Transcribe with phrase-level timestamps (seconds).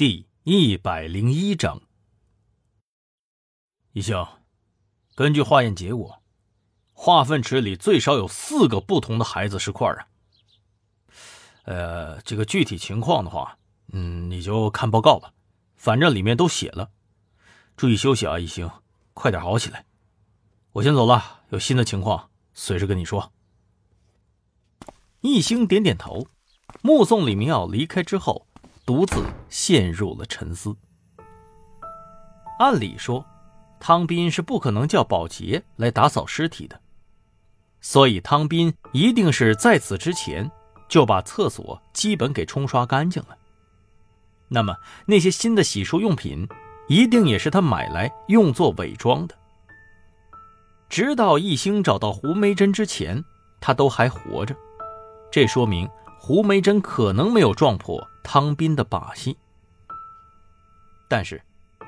[0.00, 1.82] 第一百零一章，
[3.92, 4.26] 一星，
[5.14, 6.22] 根据化验结果，
[6.94, 10.08] 化粪池里最少有四个不同的孩子尸块啊。
[11.64, 13.58] 呃，这个具体情况的话，
[13.92, 15.34] 嗯，你就看报告吧，
[15.76, 16.90] 反正里面都写了。
[17.76, 18.70] 注意休息啊，一星，
[19.12, 19.84] 快点好起来。
[20.72, 23.34] 我先走了，有新的情况随时跟你说。
[25.20, 26.26] 一星点点头，
[26.80, 28.46] 目送李明耀离开之后。
[28.90, 30.76] 独自陷入了沉思。
[32.58, 33.24] 按理说，
[33.78, 36.80] 汤斌是不可能叫保洁来打扫尸体的，
[37.80, 40.50] 所以汤斌一定是在此之前
[40.88, 43.38] 就把厕所基本给冲刷干净了。
[44.48, 44.76] 那么，
[45.06, 46.48] 那些新的洗漱用品
[46.88, 49.38] 一定也是他买来用作伪装的。
[50.88, 53.24] 直到一星找到胡梅珍之前，
[53.60, 54.56] 他都还活着，
[55.30, 55.88] 这说明。
[56.22, 59.38] 胡梅珍可能没有撞破汤斌的把戏，
[61.08, 61.42] 但是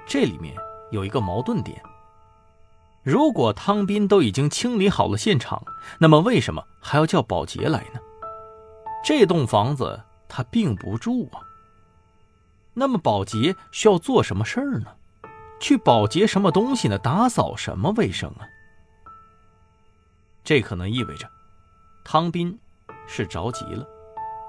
[0.06, 0.56] 这里面
[0.90, 1.80] 有一个矛盾点：
[3.02, 5.62] 如果汤斌都已经清理好了现场，
[5.98, 8.00] 那么为什么还要叫保洁来呢？
[9.04, 11.38] 这栋房子他并不住啊。
[12.72, 14.86] 那么保洁需要做什么事儿呢？
[15.60, 16.96] 去保洁什么东西呢？
[16.96, 18.48] 打扫什么卫生啊？
[20.42, 21.30] 这可能意味着
[22.02, 22.58] 汤斌
[23.06, 23.86] 是着急了。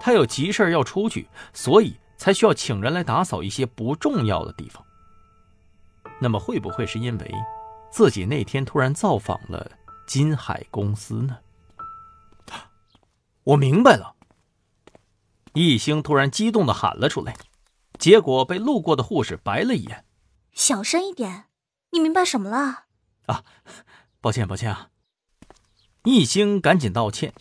[0.06, 4.86] 他有急事要出去，所以才需要请人来打扫一些不重要的地方。
[6.20, 7.32] 那么会不会是因为
[7.90, 9.72] 自己那天突然造访了
[10.06, 11.38] 金海公司呢？
[13.46, 14.14] 我明白了！
[15.54, 17.34] 易星突然激动的喊了出来，
[17.98, 20.04] 结果被路过的护士白了一眼
[20.52, 21.46] ：“小声一点，
[21.92, 22.88] 你明白什么了？”
[23.28, 23.46] 啊，
[24.20, 24.90] 抱歉，抱歉啊！
[26.04, 27.34] 易星赶紧道歉。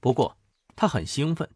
[0.00, 0.36] 不过。
[0.76, 1.48] 他很兴奋，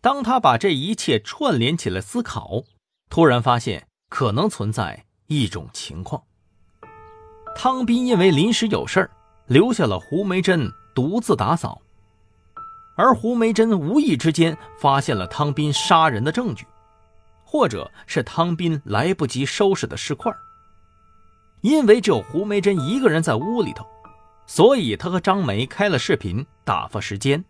[0.00, 2.64] 当他把这一切串联起来思考，
[3.08, 6.22] 突然发现可能存在一种情况：
[7.56, 9.10] 汤斌因为临时有事，
[9.46, 11.80] 留下了胡梅珍独自打扫，
[12.96, 16.66] 而胡梅珍无意之间发现了汤斌杀人的证据，
[17.44, 20.32] 或者是汤斌来不及收拾的尸块。
[21.60, 23.84] 因为只有胡梅珍一个人在屋里头，
[24.46, 27.44] 所以他和张梅开了视频打发时间。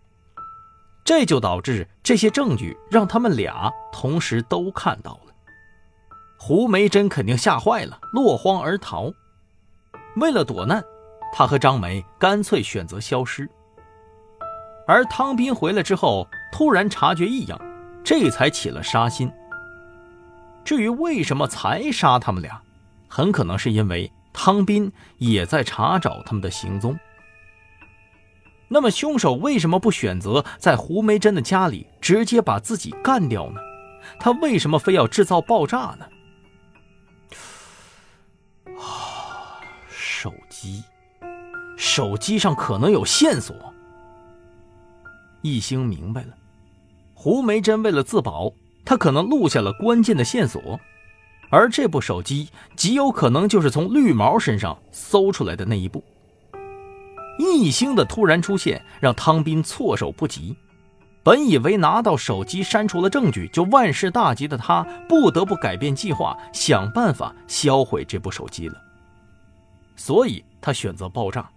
[1.09, 5.33] 这就导致这些证据让他们俩同时都看到了。
[6.39, 9.11] 胡梅珍肯定吓坏了，落荒而逃。
[10.17, 10.85] 为了躲难，
[11.33, 13.49] 他和张梅干脆选择消失。
[14.87, 17.59] 而汤斌回来之后，突然察觉异样，
[18.05, 19.33] 这才起了杀心。
[20.63, 22.61] 至于为什么才杀他们俩，
[23.09, 26.99] 很可能是因为汤斌也在查找他们的行踪。
[28.79, 33.61] 那么，凶手为什么不选择在胡梅珍的家里直接把自己干掉呢？
[34.21, 36.07] 他为什么非要制造爆炸呢？
[38.79, 39.59] 啊，
[39.91, 40.85] 手机，
[41.77, 43.57] 手机上可能有线索。
[45.43, 46.29] 一星明白了，
[47.15, 48.53] 胡梅珍为了自保，
[48.85, 50.79] 他可能录下了关键的线索，
[51.51, 56.05] 而这部手机极有可能就是从绿毛身上搜出来的那一部。
[57.39, 60.57] 易星的突然出现让汤斌措手不及，
[61.23, 68.83] 本以为拿到手机删除了证据就万事大吉的他，不得不改变计划，想办法销毁这部手机了。
[69.95, 71.51] 所以他选择爆炸，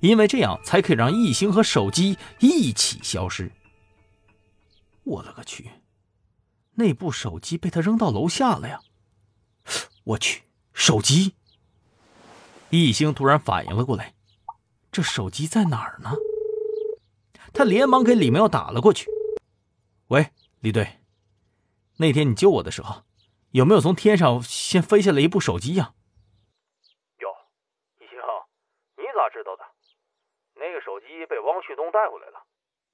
[0.00, 3.50] 因为这样才可以让易星和手机一起消失。
[5.04, 5.70] 我勒个去，
[6.74, 8.80] 那部手机被他扔到楼下了呀！
[10.04, 11.34] 我去，手机！
[12.70, 14.12] 易星突然反应了过来。
[14.94, 16.10] 这手机在哪儿呢？
[17.52, 19.10] 他连忙给李妙打了过去。
[20.08, 21.00] 喂，李队，
[21.98, 23.02] 那天你救我的时候，
[23.50, 25.94] 有没有从天上先飞下来一部手机呀？
[27.18, 27.26] 哟，
[27.98, 28.16] 一星，
[28.96, 29.64] 你咋知道的？
[30.54, 32.46] 那个手机被汪旭东带回来了，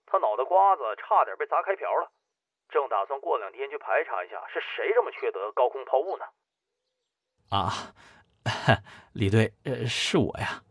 [0.07, 2.11] 他脑袋瓜子差点被砸开瓢了，
[2.71, 6.25] 正打算过两天去排查一下是谁这么缺德高空抛物呢。
[7.51, 7.93] 啊，
[9.13, 10.63] 李队，呃，是我呀。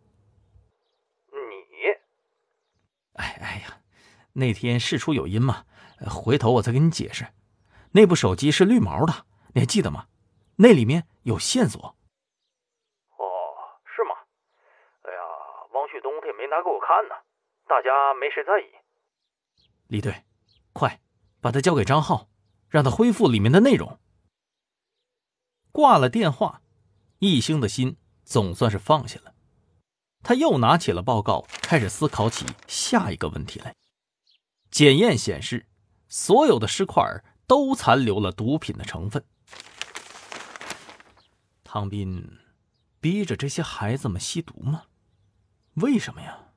[3.20, 3.82] 哎哎呀，
[4.34, 5.66] 那天事出有因嘛，
[6.08, 7.28] 回头我再跟你解释。
[7.92, 10.08] 那部手机是绿毛的，你还记得吗？
[10.56, 11.98] 那里面有线索。
[13.18, 13.26] 哦，
[13.84, 14.16] 是吗？
[15.04, 15.20] 哎呀，
[15.74, 17.16] 汪旭东他也没拿给我看呢，
[17.68, 18.66] 大家没谁在意。
[19.88, 20.24] 李队，
[20.72, 21.02] 快
[21.42, 22.30] 把他交给张浩，
[22.70, 24.00] 让他恢复里面的内容。
[25.72, 26.62] 挂了电话，
[27.20, 29.34] 易星的心总算是放下了。
[30.22, 33.74] 他又拿起了报告，开始思考起下一个问题来。
[34.70, 35.68] 检验显示，
[36.08, 39.24] 所有的尸块都残留了毒品的成分，
[41.64, 42.38] 汤斌
[43.00, 44.84] 逼着这些孩子们吸毒吗？
[45.76, 46.52] 为什么呀？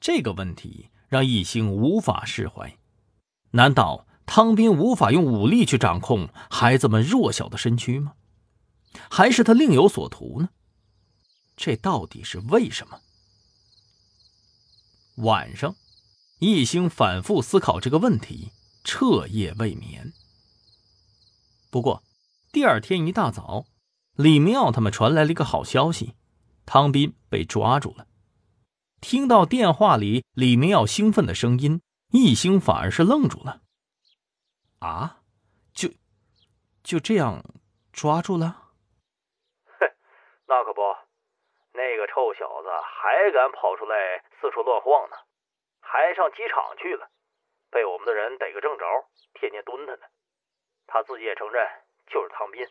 [0.00, 2.76] 这个问题让易兴无法释怀。
[3.52, 8.14] 难道汤斌无法用武力去掌控孩子们弱小的身躯吗？
[9.10, 10.48] 还是他另有所图呢？
[11.56, 13.00] 这到底是为什么？
[15.16, 15.74] 晚上，
[16.38, 18.52] 易兴反复思考这个问题，
[18.84, 20.12] 彻夜未眠。
[21.70, 22.02] 不过，
[22.52, 23.64] 第二天一大早，
[24.14, 26.14] 李明耀他们传来了一个好消息：
[26.66, 28.06] 汤斌被抓住了。
[29.00, 31.80] 听到电话里李明耀兴奋的声音，
[32.10, 33.62] 易兴反而是愣住了。
[34.80, 35.22] 啊，
[35.72, 35.90] 就
[36.82, 37.42] 就这样
[37.92, 38.72] 抓住了？
[39.64, 39.86] 哼，
[40.46, 40.80] 那可不，
[41.72, 45.16] 那个臭小子还敢跑出来四处乱晃呢，
[45.80, 47.10] 还上机场去了，
[47.70, 48.86] 被我们的人逮个正着，
[49.34, 50.08] 天天蹲他呢。
[50.86, 51.62] 他自己也承认
[52.06, 52.66] 就是汤斌。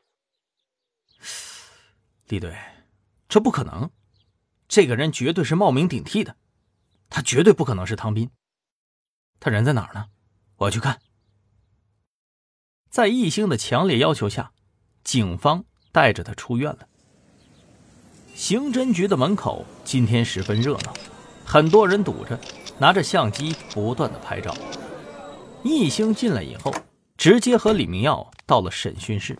[2.27, 2.57] 李队，
[3.30, 3.92] 这不可能。
[4.68, 6.38] 这个人绝对是冒名顶替的，
[7.12, 8.31] 他绝对不可能是汤斌。
[9.39, 10.09] 他人在哪儿呢？
[10.57, 11.00] 我要去看。
[12.89, 14.53] 在易兴的强烈要求下，
[15.03, 16.89] 警方带着他出院了。
[18.36, 20.94] 刑侦局的门口今天十分热闹，
[21.46, 22.38] 很多人堵着，
[22.78, 24.54] 拿着相机不断的拍照。
[25.64, 26.76] 易兴进来以后，
[27.16, 29.40] 直接和李明耀到了审讯室。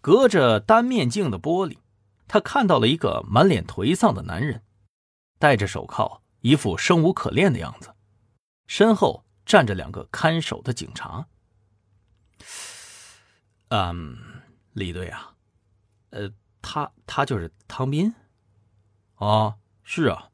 [0.00, 1.76] 隔着单面镜的玻璃。
[2.26, 4.62] 他看到了一个满脸颓丧的男人，
[5.38, 7.90] 戴着手铐，一副生无可恋的样子，
[8.66, 11.26] 身后站着两个看守的警察。
[13.68, 14.16] 嗯，
[14.72, 15.34] 李队啊，
[16.10, 16.30] 呃，
[16.62, 18.14] 他他就是汤斌。
[19.16, 20.30] 啊，是啊，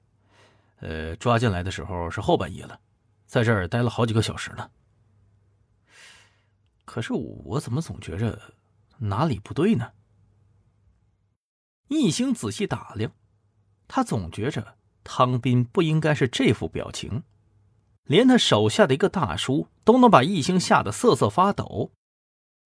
[0.81, 2.81] 呃，抓进来的时候是后半夜了，
[3.27, 4.71] 在这儿待了好几个小时呢。
[6.85, 8.41] 可是我怎么总觉着
[8.99, 9.93] 哪里不对呢？
[11.89, 13.13] 易兴仔细打量，
[13.89, 17.25] 他总觉着汤斌不应该是这副表情，
[18.05, 21.93] 连他手下的一个大叔都能把易兴吓得瑟瑟发抖。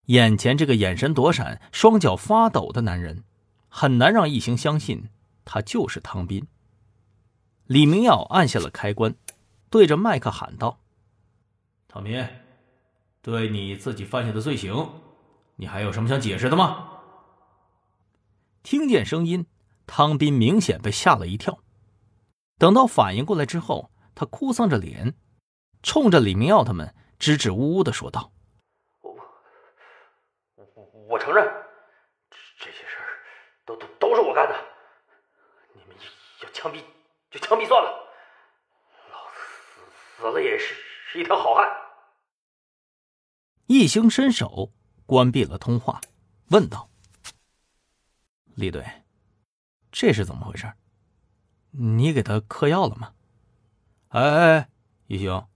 [0.06, 3.24] 眼前这个眼神躲闪、双脚发抖的男人，
[3.70, 5.08] 很难让异形相信
[5.46, 6.46] 他就是汤斌。
[7.64, 9.14] 李明耀按下了开关，
[9.70, 10.80] 对着麦克喊道
[11.88, 12.28] ：“汤斌，
[13.22, 15.00] 对你自己犯下的罪行，
[15.56, 16.88] 你还有什么想解释的吗？”
[18.62, 19.46] 听见声音，
[19.86, 21.60] 汤斌明显被吓了一跳。
[22.58, 25.14] 等到反应过来之后，他哭丧着脸，
[25.82, 28.32] 冲着李明耀他们支支吾吾的说道
[29.00, 29.14] ：“我
[30.74, 31.48] 我我承认，
[33.76, 34.54] 都都是我干的。
[35.74, 35.96] 你们
[36.42, 36.82] 要枪毙
[37.30, 37.90] 就枪毙算了，
[39.12, 39.36] 老子
[40.16, 40.74] 死死了也是
[41.08, 41.68] 是一条好汉。”
[43.66, 44.72] 一兴伸手
[45.06, 46.00] 关闭了通话，
[46.48, 46.90] 问道。
[48.56, 48.84] 李队，
[49.92, 50.72] 这是怎么回事？
[51.70, 53.14] 你给他嗑药了吗？
[54.08, 54.68] 哎哎，
[55.06, 55.46] 一兴，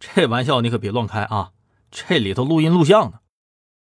[0.00, 1.52] 这玩笑你可别乱开啊！
[1.92, 3.20] 这里头录音录像呢。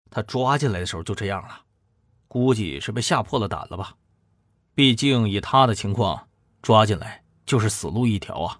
[0.08, 1.63] 他抓进来的时候就这样了，
[2.34, 3.94] 估计是被吓破了胆了吧？
[4.74, 6.26] 毕竟以他的情况，
[6.62, 8.58] 抓进来就是死路一条啊。